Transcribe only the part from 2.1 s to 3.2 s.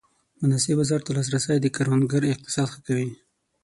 اقتصاد ښه کوي.